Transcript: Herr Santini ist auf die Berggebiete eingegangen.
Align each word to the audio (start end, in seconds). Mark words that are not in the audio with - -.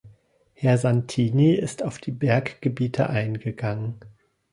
Herr 0.55 0.79
Santini 0.79 1.53
ist 1.53 1.83
auf 1.83 1.99
die 1.99 2.09
Berggebiete 2.09 3.11
eingegangen. 3.11 3.99